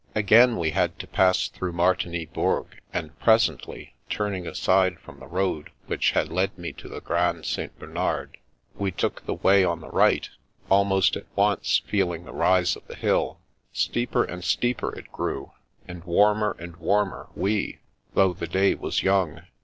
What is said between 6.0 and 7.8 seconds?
had led me to the Grand St.